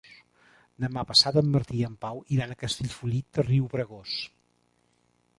[0.83, 4.15] Demà passat en Martí i en Pau iran a Castellfollit de Riubregós.